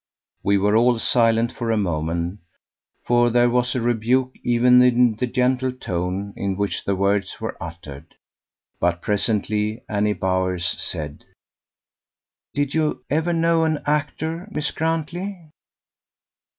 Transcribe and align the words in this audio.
We 0.41 0.57
were 0.57 0.75
all 0.75 0.97
silent 0.97 1.51
for 1.51 1.69
a 1.69 1.77
moment, 1.77 2.39
for 3.03 3.29
there 3.29 3.51
was 3.51 3.75
a 3.75 3.81
rebuke 3.81 4.33
even 4.43 4.81
in 4.81 5.15
the 5.17 5.27
gentle 5.27 5.71
tone 5.71 6.33
in 6.35 6.55
which 6.57 6.85
the 6.85 6.95
words 6.95 7.39
were 7.39 7.55
uttered; 7.61 8.15
but 8.79 9.03
presently 9.03 9.83
Annie 9.87 10.13
Bowers 10.13 10.65
said: 10.65 11.25
"Did 12.55 12.73
you 12.73 13.03
ever 13.11 13.31
know 13.31 13.63
an 13.63 13.79
actor, 13.85 14.47
Miss 14.51 14.71
Grantley?" 14.71 15.51